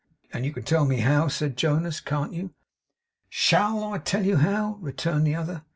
'And 0.33 0.45
you 0.45 0.51
can 0.51 0.63
tell 0.63 0.85
me 0.85 1.01
how,' 1.01 1.27
said 1.27 1.55
Jonas, 1.55 1.99
'can't 2.01 2.33
you?' 2.33 2.55
'SHALL 3.29 3.83
I 3.93 3.97
tell 3.99 4.25
you 4.25 4.37
how?' 4.37 4.79
returned 4.81 5.27
the 5.27 5.35
other. 5.35 5.61